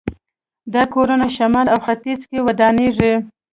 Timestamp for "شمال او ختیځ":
1.37-2.19